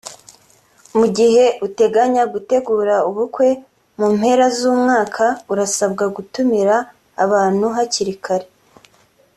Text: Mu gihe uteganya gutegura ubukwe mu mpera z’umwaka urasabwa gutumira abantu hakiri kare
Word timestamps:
Mu 0.97 1.05
gihe 1.17 1.43
uteganya 1.67 2.23
gutegura 2.33 2.95
ubukwe 3.09 3.47
mu 3.97 4.07
mpera 4.17 4.45
z’umwaka 4.57 5.25
urasabwa 5.51 6.05
gutumira 6.15 6.75
abantu 7.23 7.65
hakiri 7.75 8.15
kare 8.25 8.47